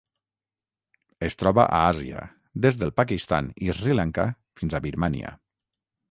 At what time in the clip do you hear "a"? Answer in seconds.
1.79-1.81, 4.79-4.83